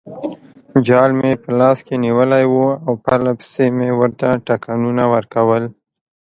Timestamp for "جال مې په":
0.85-1.49